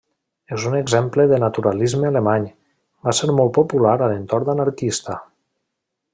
[0.55, 2.47] És un exemple de naturalisme alemany,
[3.09, 5.21] va ser molt popular a l'entorn anarquista.